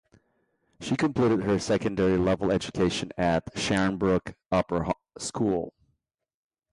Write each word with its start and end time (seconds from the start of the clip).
She 0.79 0.95
completed 0.97 1.43
her 1.43 1.59
secondary 1.59 2.17
level 2.17 2.51
education 2.51 3.11
at 3.19 3.53
Sharnbrook 3.53 4.33
Upper 4.51 4.87
School. 5.19 5.75